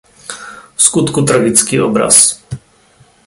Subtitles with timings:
[0.75, 2.41] Vskutku tragický obraz.